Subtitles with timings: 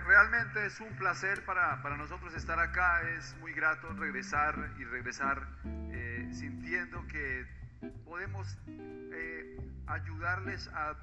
[0.00, 3.02] Realmente, es un placer para, para nosotros estar acá.
[3.10, 5.46] Es muy grato regresar y regresar
[5.92, 7.46] eh, sintiendo que
[8.02, 10.96] podemos eh, ayudarles a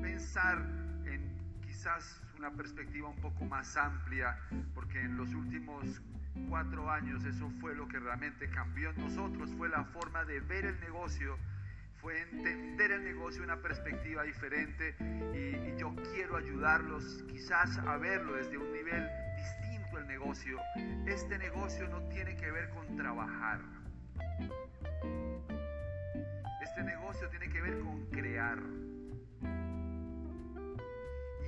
[0.00, 0.58] pensar
[1.06, 4.38] en quizás una perspectiva un poco más amplia,
[4.74, 6.00] porque en los últimos
[6.48, 10.66] cuatro años eso fue lo que realmente cambió en nosotros, fue la forma de ver
[10.66, 11.36] el negocio
[12.00, 14.94] fue entender el negocio de una perspectiva diferente
[15.34, 20.58] y, yo quiero ayudarlos quizás a verlo desde un nivel distinto el negocio.
[21.06, 23.60] Este negocio no tiene que ver con trabajar.
[26.62, 28.58] Este negocio tiene que ver con crear.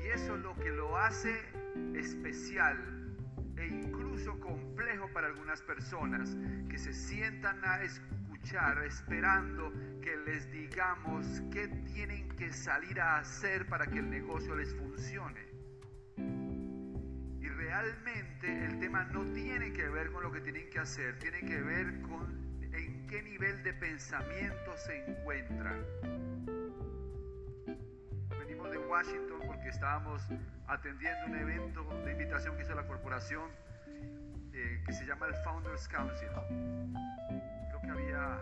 [0.02, 1.38] Y eso es lo que lo hace
[1.94, 2.78] especial
[3.56, 6.34] e incluso complejo para algunas personas
[6.70, 8.21] que se sientan a escuchar
[8.84, 14.74] esperando que les digamos qué tienen que salir a hacer para que el negocio les
[14.74, 15.40] funcione.
[17.40, 21.40] Y realmente el tema no tiene que ver con lo que tienen que hacer, tiene
[21.40, 25.84] que ver con en qué nivel de pensamiento se encuentran.
[28.38, 30.22] Venimos de Washington porque estábamos
[30.66, 33.50] atendiendo un evento de invitación que hizo la corporación
[34.52, 36.28] eh, que se llama el Founders Council
[37.82, 38.40] que había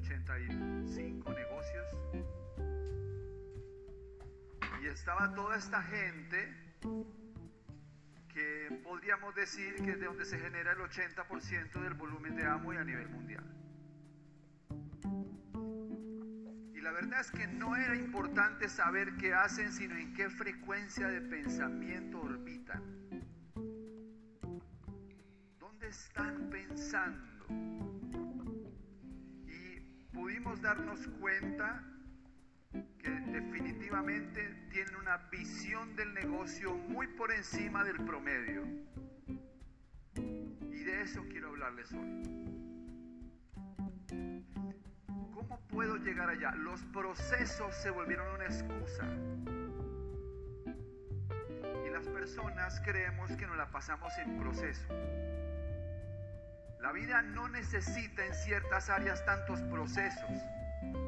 [0.00, 1.86] 85 negocios.
[4.82, 6.54] Y estaba toda esta gente
[8.32, 12.78] que podríamos decir que es de donde se genera el 80% del volumen de Amway
[12.78, 13.44] a nivel mundial.
[16.74, 21.08] Y la verdad es que no era importante saber qué hacen, sino en qué frecuencia
[21.08, 22.82] de pensamiento orbitan.
[25.58, 27.35] ¿Dónde están pensando?
[29.46, 29.80] Y
[30.12, 31.82] pudimos darnos cuenta
[32.98, 38.62] que definitivamente tienen una visión del negocio muy por encima del promedio.
[40.16, 42.22] Y de eso quiero hablarles hoy.
[45.32, 46.52] ¿Cómo puedo llegar allá?
[46.56, 49.04] Los procesos se volvieron una excusa.
[51.86, 54.86] Y las personas creemos que nos la pasamos en proceso.
[56.80, 60.30] La vida no necesita en ciertas áreas tantos procesos.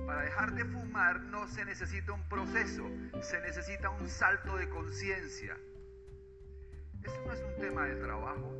[0.06, 2.90] Para dejar de fumar no se necesita un proceso,
[3.20, 5.56] se necesita un salto de conciencia.
[7.04, 8.54] Eso no es un tema de trabajo.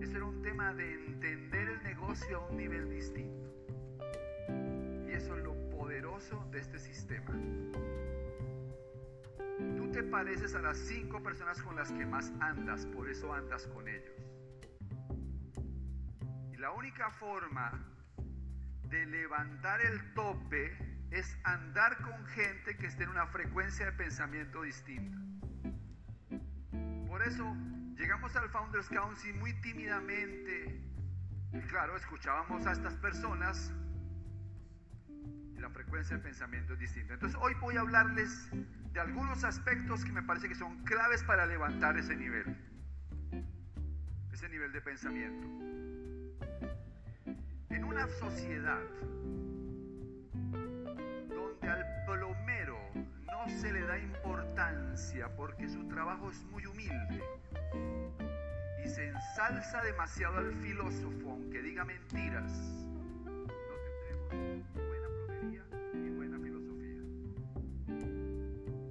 [0.00, 3.48] Eso era un tema de entender el negocio a un nivel distinto.
[5.06, 7.32] Y eso es lo poderoso de este sistema.
[9.76, 13.66] Tú te pareces a las cinco personas con las que más andas, por eso andas
[13.68, 14.31] con ellos
[16.62, 17.72] la única forma
[18.84, 20.70] de levantar el tope
[21.10, 25.18] es andar con gente que esté en una frecuencia de pensamiento distinta.
[27.08, 27.52] Por eso
[27.96, 30.80] llegamos al Founders Council muy tímidamente.
[31.52, 33.72] Y claro, escuchábamos a estas personas
[35.56, 37.14] y la frecuencia de pensamiento es distinta.
[37.14, 38.48] Entonces hoy voy a hablarles
[38.92, 42.56] de algunos aspectos que me parece que son claves para levantar ese nivel.
[44.32, 45.81] Ese nivel de pensamiento
[48.02, 48.80] una sociedad
[51.28, 52.76] donde al plomero
[53.26, 57.22] no se le da importancia porque su trabajo es muy humilde
[58.84, 62.52] y se ensalza demasiado al filósofo aunque diga mentiras,
[63.24, 63.46] no
[64.28, 65.62] tendremos buena plomería
[65.94, 67.02] y buena filosofía.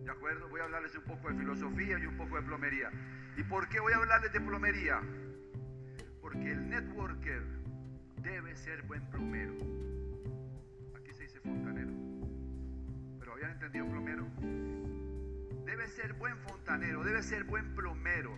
[0.05, 0.47] ¿De acuerdo?
[0.47, 2.89] Voy a hablarles un poco de filosofía y un poco de plomería.
[3.35, 5.01] ¿Y por qué voy a hablarles de plomería?
[6.21, 7.60] Porque el networker
[8.21, 9.53] debe ser buen plomero.
[10.95, 11.91] Aquí se dice fontanero.
[13.19, 14.27] Pero habían entendido plomero.
[15.65, 18.37] Debe ser buen fontanero, debe ser buen plomero.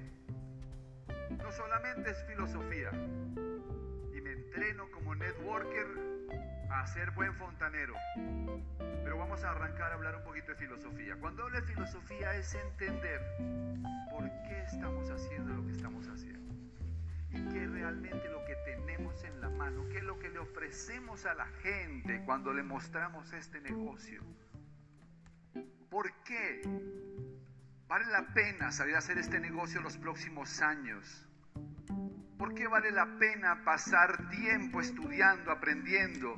[1.38, 2.92] No solamente es filosofía.
[4.14, 5.88] Y me entreno como networker
[6.70, 7.94] a ser buen fontanero.
[9.04, 11.16] Pero vamos a arrancar a hablar un poquito de filosofía.
[11.20, 13.22] Cuando hablo de filosofía es entender
[14.10, 16.63] por qué estamos haciendo lo que estamos haciendo
[17.34, 21.34] qué realmente lo que tenemos en la mano, qué es lo que le ofrecemos a
[21.34, 24.22] la gente cuando le mostramos este negocio.
[25.90, 26.62] ¿Por qué
[27.88, 31.28] vale la pena salir a hacer este negocio los próximos años?
[32.38, 36.36] ¿Por qué vale la pena pasar tiempo estudiando, aprendiendo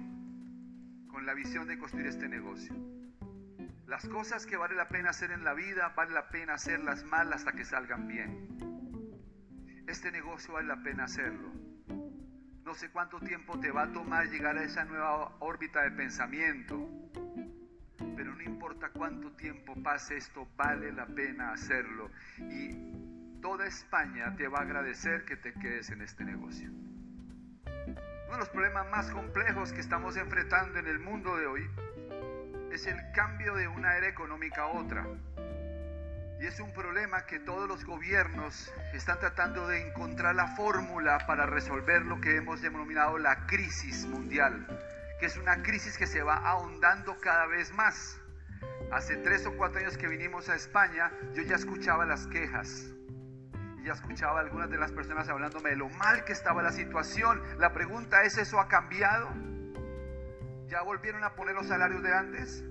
[1.07, 2.73] con la visión de construir este negocio?
[3.87, 7.31] Las cosas que vale la pena hacer en la vida, vale la pena hacerlas mal
[7.33, 8.74] hasta que salgan bien
[9.87, 11.51] este negocio vale la pena hacerlo.
[12.65, 16.89] No sé cuánto tiempo te va a tomar llegar a esa nueva órbita de pensamiento,
[18.15, 22.09] pero no importa cuánto tiempo pase, esto vale la pena hacerlo.
[22.39, 26.69] Y toda España te va a agradecer que te quedes en este negocio.
[26.69, 31.69] Uno de los problemas más complejos que estamos enfrentando en el mundo de hoy
[32.71, 35.05] es el cambio de una era económica a otra.
[36.39, 41.45] Y es un problema que todos los gobiernos están tratando de encontrar la fórmula para
[41.45, 44.67] resolver lo que hemos denominado la crisis mundial,
[45.19, 48.19] que es una crisis que se va ahondando cada vez más.
[48.91, 52.91] Hace tres o cuatro años que vinimos a España, yo ya escuchaba las quejas,
[53.83, 57.41] ya escuchaba a algunas de las personas hablándome de lo mal que estaba la situación.
[57.59, 59.29] La pregunta es, ¿eso ha cambiado?
[60.67, 62.63] ¿Ya volvieron a poner los salarios de antes?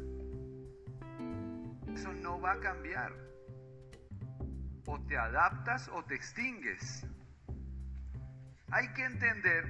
[1.95, 3.25] Eso no va a cambiar
[4.87, 7.07] o te adaptas o te extingues.
[8.71, 9.65] Hay que entender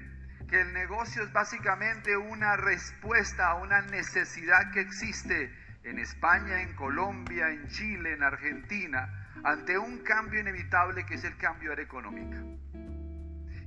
[0.49, 5.53] que el negocio es básicamente una respuesta a una necesidad que existe
[5.85, 11.37] en España, en Colombia, en Chile, en Argentina, ante un cambio inevitable que es el
[11.37, 12.39] cambio de la económica.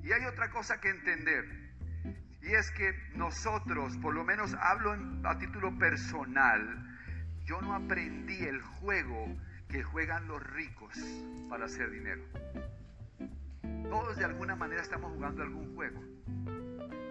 [0.04, 1.46] Y hay otra cosa que entender,
[2.42, 4.96] y es que nosotros, por lo menos hablo
[5.26, 6.84] a título personal,
[7.44, 9.36] yo no aprendí el juego
[9.70, 10.94] que juegan los ricos
[11.50, 12.24] para hacer dinero.
[13.90, 16.02] Todos de alguna manera estamos jugando algún juego.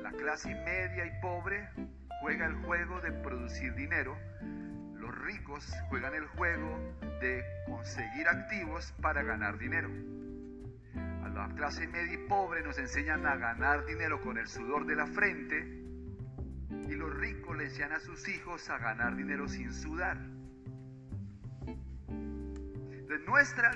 [0.03, 1.69] La clase media y pobre
[2.21, 4.17] juega el juego de producir dinero.
[4.95, 6.79] Los ricos juegan el juego
[7.21, 9.91] de conseguir activos para ganar dinero.
[11.25, 14.97] A la clase media y pobre nos enseñan a ganar dinero con el sudor de
[14.97, 15.85] la frente
[16.89, 20.36] y los ricos le enseñan a sus hijos a ganar dinero sin sudar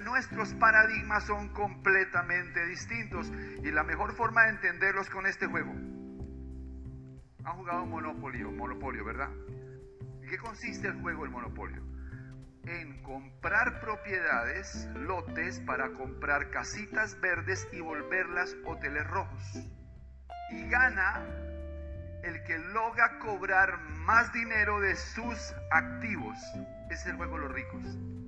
[0.05, 3.31] nuestros paradigmas son completamente distintos
[3.63, 5.71] y la mejor forma de entenderlos con este juego.
[7.45, 9.31] Han jugado Monopolio, Monopolio, ¿verdad?
[10.23, 11.83] ¿En qué consiste el juego del Monopolio?
[12.65, 19.43] En comprar propiedades, lotes para comprar casitas verdes y volverlas hoteles rojos.
[20.51, 21.25] Y gana
[22.23, 26.37] el que logra cobrar más dinero de sus activos.
[26.91, 28.20] Es el juego de los ricos.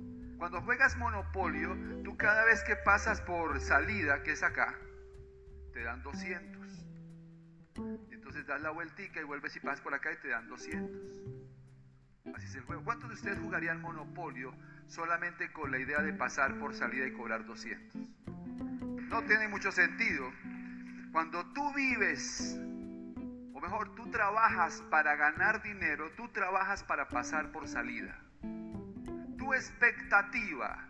[0.43, 1.73] Cuando juegas Monopolio,
[2.03, 4.77] tú cada vez que pasas por salida, que es acá,
[5.71, 6.85] te dan 200.
[8.09, 11.01] Y entonces das la vueltica y vuelves y pasas por acá y te dan 200.
[12.35, 12.83] Así es el juego.
[12.83, 14.53] ¿Cuántos de ustedes jugarían Monopolio
[14.87, 17.95] solamente con la idea de pasar por salida y cobrar 200?
[17.95, 20.29] No tiene mucho sentido.
[21.13, 22.59] Cuando tú vives,
[23.53, 28.19] o mejor, tú trabajas para ganar dinero, tú trabajas para pasar por salida
[29.43, 30.87] tu expectativa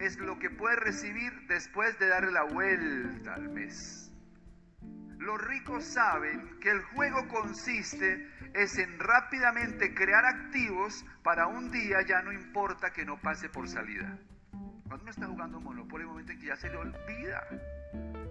[0.00, 4.12] es lo que puedes recibir después de darle la vuelta al mes.
[5.18, 12.02] Los ricos saben que el juego consiste es en rápidamente crear activos para un día
[12.02, 14.18] ya no importa que no pase por salida.
[14.88, 17.46] Cuando uno está jugando Monopoly, un momento en que ya se le olvida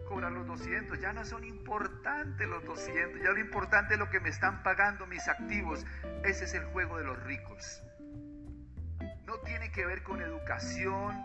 [0.09, 4.19] cobrar los 200, ya no son importantes los 200, ya lo importante es lo que
[4.19, 5.85] me están pagando mis activos.
[6.25, 7.81] Ese es el juego de los ricos
[9.33, 11.15] no tiene que ver con educación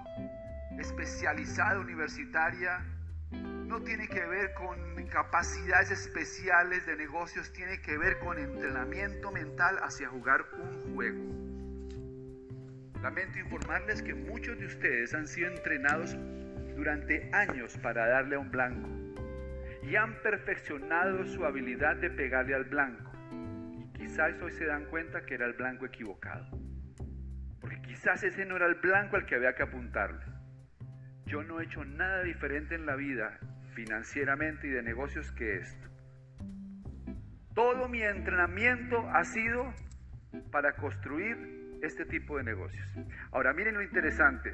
[0.78, 2.82] especializada universitaria,
[3.31, 4.78] no tiene que ver con
[5.08, 11.22] capacidades especiales de negocios, tiene que ver con entrenamiento mental hacia jugar un juego.
[13.03, 16.17] Lamento informarles que muchos de ustedes han sido entrenados
[16.77, 18.88] durante años para darle a un blanco
[19.82, 23.12] y han perfeccionado su habilidad de pegarle al blanco.
[23.79, 26.68] Y quizás hoy se dan cuenta que era el blanco equivocado.
[27.89, 30.21] Quizás ese no era el blanco al que había que apuntarle.
[31.25, 33.39] Yo no he hecho nada diferente en la vida,
[33.75, 35.89] financieramente y de negocios, que esto.
[37.55, 39.73] Todo mi entrenamiento ha sido
[40.53, 42.87] para construir este tipo de negocios.
[43.33, 44.53] Ahora miren lo interesante.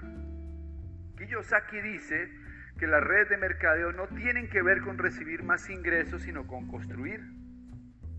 [1.17, 2.31] Kiyosaki dice
[2.79, 6.69] que las redes de mercadeo no tienen que ver con recibir más ingresos, sino con
[6.69, 7.21] construir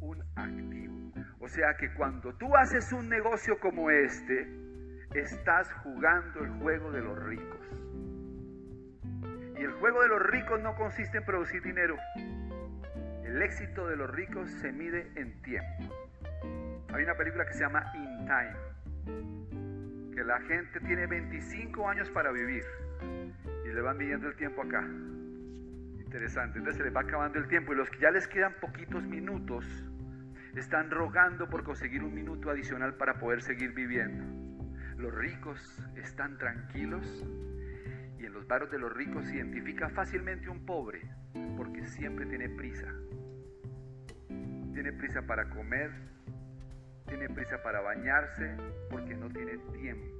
[0.01, 1.13] un activo.
[1.39, 4.64] O sea que cuando tú haces un negocio como este,
[5.19, 7.59] estás jugando el juego de los ricos.
[9.57, 11.97] Y el juego de los ricos no consiste en producir dinero.
[13.23, 15.95] El éxito de los ricos se mide en tiempo.
[16.93, 18.55] Hay una película que se llama In Time,
[20.13, 22.63] que la gente tiene 25 años para vivir
[23.65, 24.81] y le van viviendo el tiempo acá.
[25.99, 29.03] Interesante, entonces se les va acabando el tiempo y los que ya les quedan poquitos
[29.03, 29.65] minutos
[30.55, 34.54] están rogando por conseguir un minuto adicional para poder seguir viviendo.
[34.97, 35.59] Los ricos
[35.95, 37.05] están tranquilos
[38.17, 41.01] y en los barrios de los ricos se identifica fácilmente un pobre
[41.57, 42.87] porque siempre tiene prisa.
[44.73, 45.91] Tiene prisa para comer,
[47.07, 48.55] tiene prisa para bañarse
[48.89, 50.17] porque no tiene tiempo.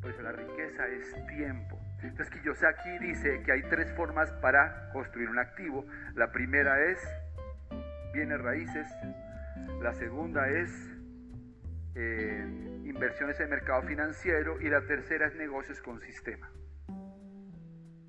[0.00, 1.78] Por eso la riqueza es tiempo.
[2.02, 5.86] Entonces Kiyosaki dice que hay tres formas para construir un activo.
[6.14, 6.98] La primera es
[8.12, 8.86] bienes raíces,
[9.82, 10.70] la segunda es
[11.94, 16.50] eh, inversiones en mercado financiero y la tercera es negocios con sistema.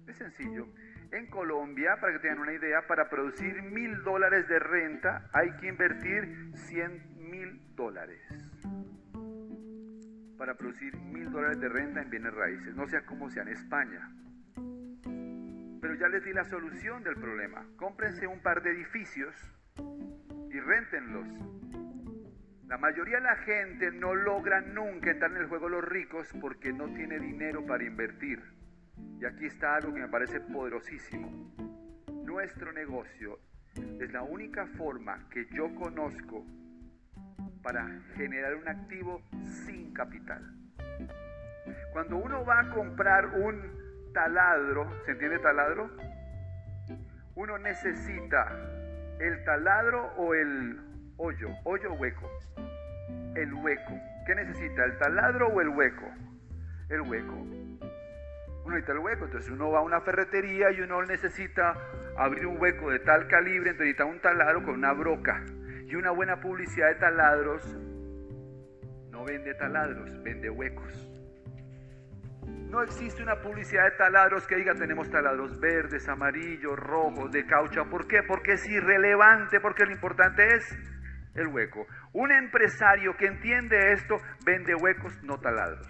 [0.08, 0.68] Es sencillo.
[1.12, 5.68] En Colombia, para que tengan una idea, para producir mil dólares de renta hay que
[5.68, 8.22] invertir 100 mil dólares.
[10.38, 12.76] Para producir mil dólares de renta en bienes raíces.
[12.76, 14.10] No sea como sea en España.
[15.82, 17.66] Pero ya les di la solución del problema.
[17.76, 19.36] Cómprense un par de edificios
[20.50, 21.61] y réntenlos.
[22.72, 26.34] La mayoría de la gente no logra nunca entrar en el juego de los ricos
[26.40, 28.42] porque no tiene dinero para invertir.
[29.20, 31.54] Y aquí está algo que me parece poderosísimo.
[32.24, 33.40] Nuestro negocio
[34.00, 36.46] es la única forma que yo conozco
[37.62, 37.86] para
[38.16, 39.22] generar un activo
[39.66, 40.42] sin capital.
[41.92, 45.92] Cuando uno va a comprar un taladro, ¿se entiende taladro?
[47.36, 48.48] Uno necesita
[49.20, 50.91] el taladro o el
[51.22, 52.30] hoyo, hoyo hueco.
[53.36, 53.94] El hueco.
[54.25, 54.86] ¿Qué necesita?
[54.86, 56.06] ¿El taladro o el hueco?
[56.90, 57.34] El hueco.
[57.34, 61.75] Uno necesita el hueco, entonces uno va a una ferretería y uno necesita
[62.18, 65.44] abrir un hueco de tal calibre, entonces necesita un taladro con una broca.
[65.86, 67.63] Y una buena publicidad de taladros
[69.12, 71.08] no vende taladros, vende huecos.
[72.70, 77.90] No existe una publicidad de taladros que diga tenemos taladros verdes, amarillos, rojos, de caucho.
[77.90, 78.24] ¿Por qué?
[78.24, 80.91] Porque es irrelevante, porque lo importante es
[81.36, 81.88] el hueco.
[82.14, 85.88] Un empresario que entiende esto vende huecos, no taladros.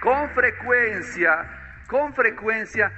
[0.00, 2.92] Con frecuencia, con frecuencia,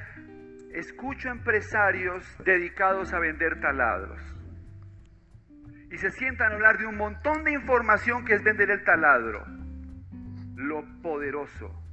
[0.72, 4.20] escucho empresarios dedicados a vender taladros
[5.90, 9.42] y se sientan a hablar de un montón de información que es vender el taladro.
[10.54, 11.87] Lo poderoso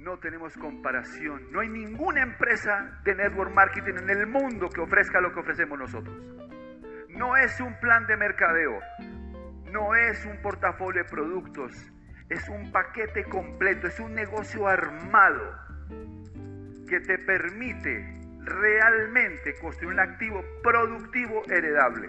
[0.00, 1.52] No tenemos comparación.
[1.52, 5.78] No hay ninguna empresa de network marketing en el mundo que ofrezca lo que ofrecemos
[5.78, 6.16] nosotros.
[7.10, 8.80] No es un plan de mercadeo.
[9.70, 11.74] No es un portafolio de productos.
[12.30, 13.88] Es un paquete completo.
[13.88, 15.54] Es un negocio armado
[16.88, 22.08] que te permite realmente construir un activo productivo heredable.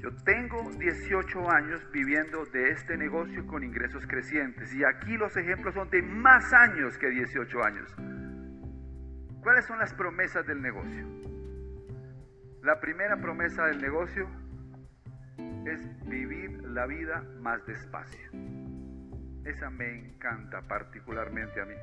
[0.00, 5.74] Yo tengo 18 años viviendo de este negocio con ingresos crecientes y aquí los ejemplos
[5.74, 7.94] son de más años que 18 años.
[9.42, 11.06] ¿Cuáles son las promesas del negocio?
[12.62, 14.26] La primera promesa del negocio
[15.66, 18.30] es vivir la vida más despacio.
[19.44, 21.74] Esa me encanta particularmente a mí.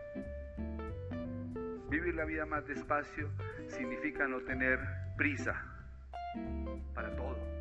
[1.91, 3.29] Vivir la vida más despacio
[3.67, 4.79] significa no tener
[5.17, 5.53] prisa
[6.95, 7.56] para todo.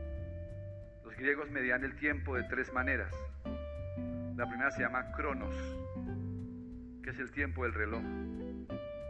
[1.17, 3.11] Los griegos medían el tiempo de tres maneras.
[4.37, 5.57] La primera se llama cronos,
[7.03, 8.03] que es el tiempo del reloj.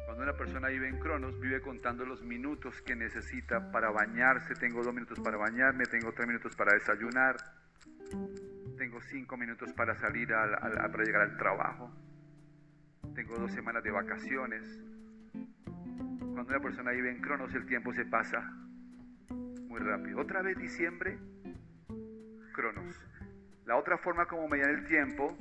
[0.04, 4.54] Cuando una persona vive en cronos, vive contando los minutos que necesita para bañarse.
[4.54, 7.38] Tengo dos minutos para bañarme, tengo tres minutos para desayunar,
[8.78, 11.90] tengo cinco minutos para salir para llegar al trabajo,
[13.16, 14.62] tengo dos semanas de vacaciones,
[15.32, 18.48] cuando una persona vive en Cronos, el tiempo se pasa
[19.28, 20.20] muy rápido.
[20.20, 21.18] Otra vez diciembre,
[22.56, 22.96] Cronos.
[23.66, 25.36] La otra forma como medían el tiempo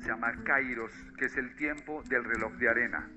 [0.00, 3.10] se llama Kairos, que es el tiempo del reloj de arena.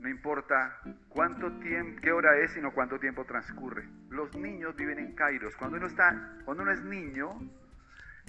[0.00, 3.88] No importa cuánto tiempo, qué hora es, sino cuánto tiempo transcurre.
[4.10, 5.56] Los niños viven en Kairos.
[5.56, 7.38] Cuando uno está, cuando uno es niño,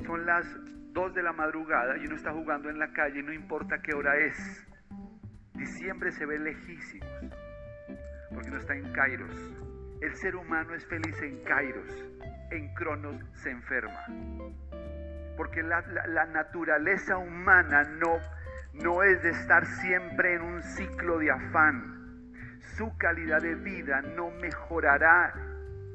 [0.05, 0.45] son las
[0.93, 4.15] 2 de la madrugada y uno está jugando en la calle, no importa qué hora
[4.17, 4.67] es.
[5.55, 7.09] Diciembre se ve lejísimos
[8.31, 9.53] porque no está en Kairos.
[10.01, 12.12] El ser humano es feliz en Kairos,
[12.52, 14.06] en Cronos se enferma.
[15.38, 15.82] Porque la,
[16.25, 18.20] naturaleza humana no,
[18.74, 22.32] no es de estar siempre en un ciclo de afán.
[22.78, 25.34] Su calidad de vida no mejorará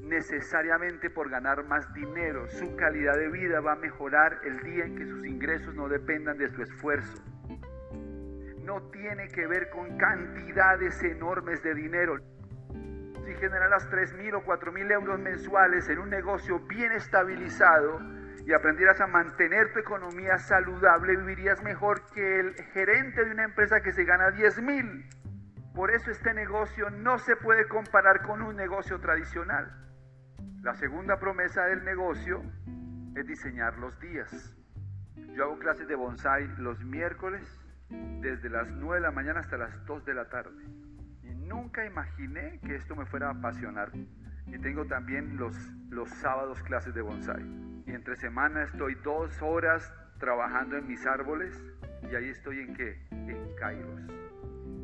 [0.03, 2.49] necesariamente por ganar más dinero.
[2.51, 6.37] Su calidad de vida va a mejorar el día en que sus ingresos no dependan
[6.37, 7.23] de su esfuerzo.
[8.65, 12.19] No tiene que ver con cantidades enormes de dinero
[13.31, 18.01] si generaras 3 mil o 4 mil euros mensuales en un negocio bien estabilizado
[18.45, 23.81] y aprendieras a mantener tu economía saludable, vivirías mejor que el gerente de una empresa
[23.83, 25.09] que se gana 10 mil.
[25.75, 29.71] Por eso este negocio no se puede comparar con un negocio tradicional.
[30.63, 32.43] La segunda promesa del negocio
[33.15, 34.57] es diseñar los días.
[35.37, 37.47] Yo hago clases de bonsai los miércoles
[37.89, 40.80] desde las 9 de la mañana hasta las 2 de la tarde
[41.51, 43.91] nunca imaginé que esto me fuera a apasionar.
[44.47, 45.55] Y tengo también los,
[45.91, 47.43] los sábados clases de bonsai.
[47.87, 51.63] Y entre semana estoy dos horas trabajando en mis árboles.
[52.11, 52.99] Y ahí estoy en qué?
[53.11, 54.01] En Kairos.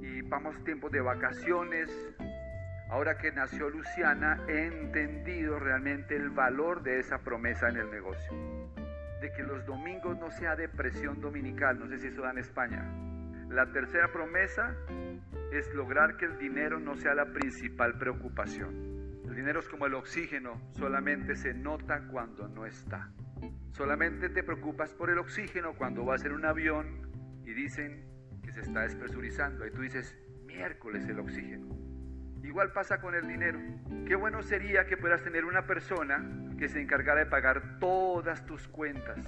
[0.03, 1.91] Y vamos tiempos de vacaciones.
[2.91, 8.33] Ahora que nació Luciana, he entendido realmente el valor de esa promesa en el negocio.
[9.21, 11.79] De que los domingos no sea depresión dominical.
[11.79, 12.85] No sé si eso da en España.
[13.49, 14.77] La tercera promesa
[15.53, 18.97] es lograr que el dinero no sea la principal preocupación.
[19.26, 23.11] El dinero es como el oxígeno, solamente se nota cuando no está.
[23.71, 28.05] Solamente te preocupas por el oxígeno cuando vas en un avión y dicen
[28.43, 29.67] que se está despresurizando.
[29.67, 31.76] Y tú dices, miércoles el oxígeno.
[32.43, 33.59] Igual pasa con el dinero.
[34.07, 36.25] Qué bueno sería que puedas tener una persona
[36.57, 39.19] que se encargara de pagar todas tus cuentas,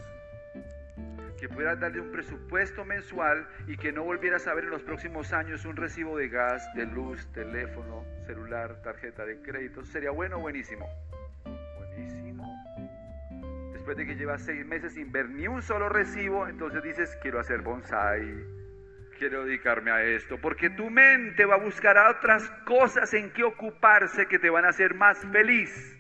[1.39, 5.33] que pudieras darle un presupuesto mensual y que no volvieras a ver en los próximos
[5.33, 9.85] años un recibo de gas, de luz, teléfono, celular, tarjeta de crédito.
[9.85, 10.87] Sería bueno o buenísimo.
[11.77, 12.45] Buenísimo.
[13.73, 17.39] Después de que llevas seis meses sin ver ni un solo recibo, entonces dices, quiero
[17.39, 18.45] hacer bonsai,
[19.19, 24.27] quiero dedicarme a esto, porque tu mente va a buscar otras cosas en que ocuparse
[24.27, 25.97] que te van a hacer más feliz.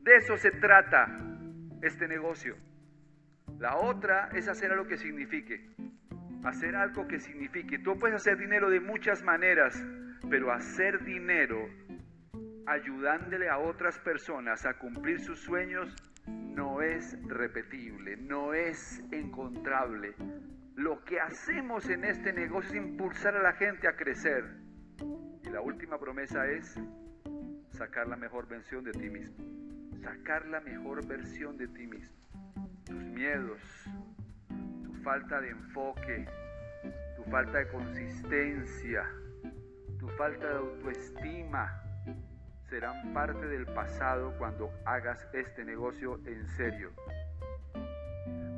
[0.00, 1.06] De eso se trata
[1.82, 2.56] este negocio.
[3.62, 5.70] La otra es hacer algo que signifique.
[6.42, 7.78] Hacer algo que signifique.
[7.78, 9.80] Tú puedes hacer dinero de muchas maneras,
[10.28, 11.68] pero hacer dinero
[12.66, 15.94] ayudándole a otras personas a cumplir sus sueños
[16.26, 20.16] no es repetible, no es encontrable.
[20.74, 24.42] Lo que hacemos en este negocio es impulsar a la gente a crecer.
[25.44, 26.80] Y la última promesa es
[27.70, 29.36] sacar la mejor versión de ti mismo.
[30.00, 32.21] Sacar la mejor versión de ti mismo
[32.92, 33.60] tus miedos,
[34.84, 36.26] tu falta de enfoque,
[37.16, 39.08] tu falta de consistencia,
[39.98, 41.82] tu falta de autoestima,
[42.68, 46.90] serán parte del pasado cuando hagas este negocio en serio.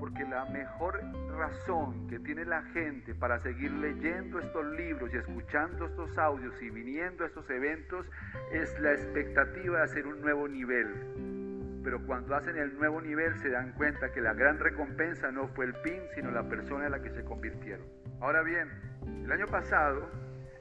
[0.00, 1.00] Porque la mejor
[1.36, 6.70] razón que tiene la gente para seguir leyendo estos libros y escuchando estos audios y
[6.70, 8.04] viniendo a estos eventos
[8.52, 11.33] es la expectativa de hacer un nuevo nivel
[11.84, 15.66] pero cuando hacen el nuevo nivel se dan cuenta que la gran recompensa no fue
[15.66, 17.86] el pin, sino la persona en la que se convirtieron.
[18.20, 18.70] Ahora bien,
[19.22, 20.10] el año pasado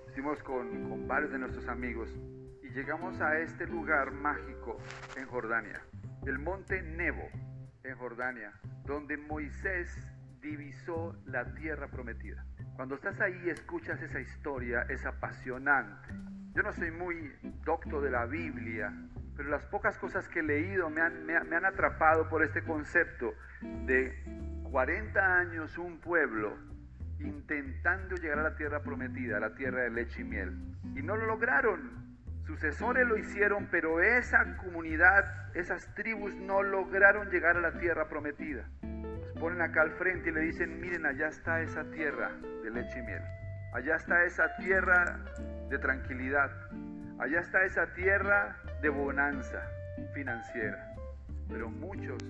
[0.06, 2.10] estuvimos con, varios de nuestros amigos
[2.62, 4.78] y llegamos a este lugar mágico
[5.16, 5.82] en Jordania,
[6.26, 7.30] el monte Nebo
[7.84, 8.52] en Jordania,
[8.86, 9.98] donde Moisés
[10.42, 12.46] divisó la tierra prometida.
[12.76, 16.10] Cuando estás ahí escuchas esa historia, es apasionante.
[16.54, 17.32] Yo no soy muy
[17.64, 18.94] docto de la Biblia,
[19.36, 23.34] pero las pocas cosas que he leído me han, me, han atrapado por este concepto
[23.62, 26.58] de 40 años un pueblo
[27.20, 30.52] intentando llegar a la tierra prometida, a la tierra de leche y miel.
[30.96, 32.04] Y no lo lograron.
[32.46, 38.68] Sucesores lo hicieron, pero esa comunidad, esas tribus no lograron llegar a la tierra prometida.
[38.82, 42.32] Los ponen acá al frente y le dicen, miren, allá está esa tierra
[42.64, 43.22] de leche y miel.
[43.74, 45.20] Allá está esa tierra
[45.70, 46.52] de tranquilidad.
[47.24, 49.62] Allá está esa tierra de bonanza
[50.14, 50.94] financiera.
[51.48, 52.22] Pero muchos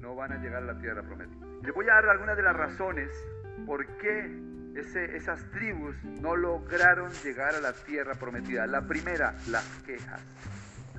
[0.00, 1.46] no van a llegar a la tierra prometida.
[1.62, 3.08] Les voy a dar algunas de las razones
[3.64, 4.28] por qué
[5.14, 8.66] esas tribus no lograron llegar a la tierra prometida.
[8.66, 10.20] La primera, las quejas.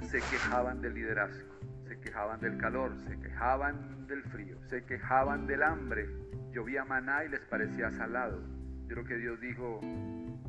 [0.10, 1.54] Se quejaban del liderazgo,
[1.86, 6.08] se quejaban del calor, se quejaban del frío, se quejaban del hambre.
[6.52, 8.42] Llovía maná y les parecía salado.
[8.88, 9.82] Yo creo que Dios dijo,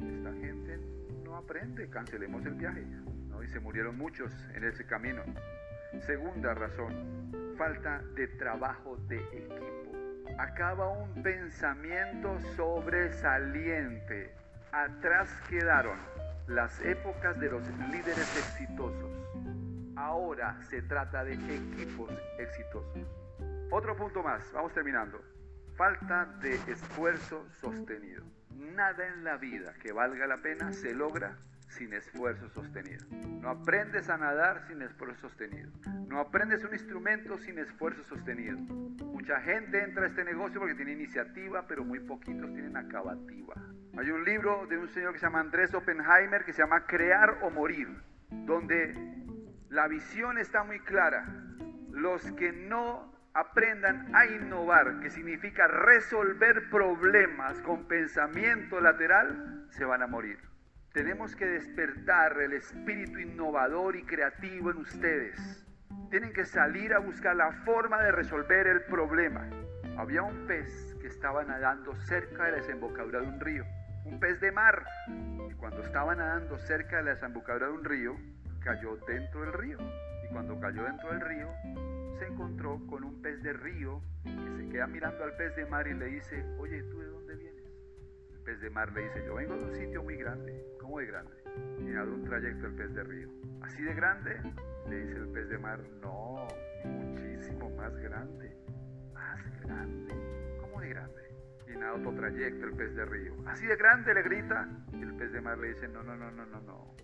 [0.00, 0.87] esta gente
[1.38, 2.84] aprende, cancelemos el viaje
[3.42, 5.22] y se murieron muchos en ese camino.
[6.00, 9.92] Segunda razón, falta de trabajo de equipo.
[10.38, 14.34] Acaba un pensamiento sobresaliente.
[14.72, 15.98] Atrás quedaron
[16.48, 19.10] las épocas de los líderes exitosos.
[19.96, 23.06] Ahora se trata de equipos exitosos.
[23.70, 25.20] Otro punto más, vamos terminando.
[25.76, 28.24] Falta de esfuerzo sostenido.
[28.58, 31.36] Nada en la vida que valga la pena se logra
[31.68, 33.06] sin esfuerzo sostenido.
[33.40, 35.70] No aprendes a nadar sin esfuerzo sostenido.
[36.08, 38.58] No aprendes un instrumento sin esfuerzo sostenido.
[38.58, 43.54] Mucha gente entra a este negocio porque tiene iniciativa, pero muy poquitos tienen acabativa.
[43.96, 47.38] Hay un libro de un señor que se llama Andrés Oppenheimer que se llama Crear
[47.42, 47.88] o Morir,
[48.30, 48.94] donde
[49.68, 51.26] la visión está muy clara.
[51.90, 60.02] Los que no aprendan a innovar, que significa resolver problemas con pensamiento lateral, se van
[60.02, 60.38] a morir.
[60.92, 65.64] Tenemos que despertar el espíritu innovador y creativo en ustedes.
[66.10, 69.48] Tienen que salir a buscar la forma de resolver el problema.
[69.96, 73.64] Había un pez que estaba nadando cerca de la desembocadura de un río,
[74.04, 74.84] un pez de mar.
[75.48, 78.16] Y cuando estaba nadando cerca de la desembocadura de un río,
[78.60, 79.78] cayó dentro del río.
[80.24, 81.48] Y cuando cayó dentro del río,
[82.18, 85.86] se encontró con un pez de río que se queda mirando al pez de mar
[85.86, 87.64] y le dice, oye, ¿tú de dónde vienes?
[88.32, 90.64] El pez de mar le dice, yo vengo de un sitio muy grande.
[90.80, 91.36] ¿Cómo de grande?
[91.80, 93.28] Nada, un trayecto el pez de río.
[93.62, 94.40] ¿Así de grande?
[94.88, 96.48] Le dice el pez de mar, no,
[96.84, 98.56] muchísimo más grande.
[99.12, 100.14] Más grande.
[100.60, 101.22] ¿Cómo de grande?
[101.66, 103.34] Y nada, otro trayecto el pez de río.
[103.46, 104.14] ¿Así de grande?
[104.14, 104.68] Le grita.
[104.92, 106.96] Y el pez de mar le dice, no, no, no, no, no, no.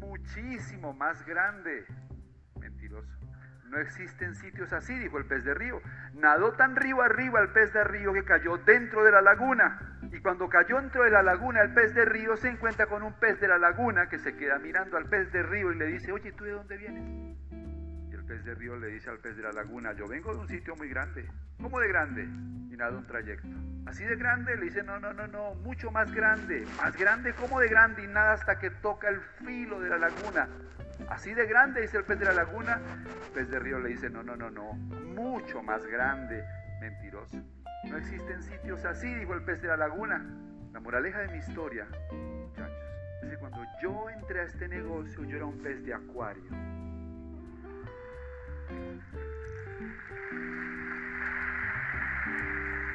[0.00, 1.84] Muchísimo más grande.
[2.58, 3.19] Mentiroso.
[3.70, 5.80] No existen sitios así, dijo el pez de río.
[6.14, 9.96] Nadó tan río arriba el pez de río que cayó dentro de la laguna.
[10.10, 13.12] Y cuando cayó dentro de la laguna el pez de río se encuentra con un
[13.20, 16.10] pez de la laguna que se queda mirando al pez de río y le dice,
[16.10, 17.36] oye, ¿tú de dónde vienes?
[18.10, 20.40] Y el pez de río le dice al pez de la laguna, yo vengo de
[20.40, 21.28] un sitio muy grande.
[21.62, 22.24] ¿Cómo de grande?
[22.24, 23.46] Y nada, un trayecto.
[23.86, 26.66] Así de grande le dice, no, no, no, no, mucho más grande.
[26.76, 28.02] Más grande, ¿cómo de grande?
[28.02, 30.48] Y nada hasta que toca el filo de la laguna.
[31.08, 32.80] Así de grande, dice el pez de la laguna.
[33.26, 36.44] El pez de río le dice, no, no, no, no, mucho más grande.
[36.80, 37.38] Mentiroso.
[37.84, 40.24] No existen sitios así, dijo el pez de la laguna.
[40.72, 42.78] La moraleja de mi historia, muchachos,
[43.22, 46.50] es que cuando yo entré a este negocio, yo era un pez de acuario.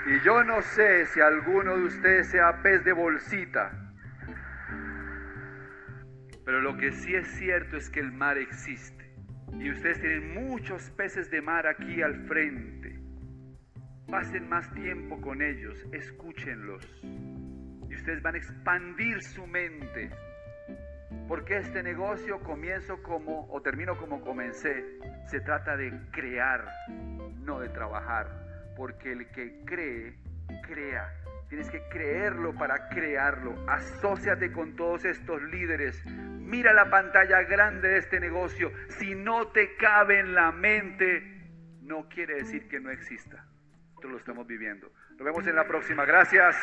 [0.07, 3.71] Y yo no sé si alguno de ustedes sea pez de bolsita,
[6.45, 9.03] pero lo que sí es cierto es que el mar existe.
[9.59, 12.99] Y ustedes tienen muchos peces de mar aquí al frente.
[14.07, 16.85] Pasen más tiempo con ellos, escúchenlos.
[17.89, 20.11] Y ustedes van a expandir su mente.
[21.27, 26.65] Porque este negocio comienzo como, o termino como comencé, se trata de crear,
[27.39, 28.27] no de trabajar.
[28.75, 30.15] Porque el que cree,
[30.67, 31.09] crea.
[31.49, 33.55] Tienes que creerlo para crearlo.
[33.67, 36.03] Asociate con todos estos líderes.
[36.45, 38.71] Mira la pantalla grande de este negocio.
[38.89, 41.23] Si no te cabe en la mente,
[41.81, 43.45] no quiere decir que no exista.
[43.95, 44.91] Esto lo estamos viviendo.
[45.11, 46.05] Nos vemos en la próxima.
[46.05, 46.55] Gracias.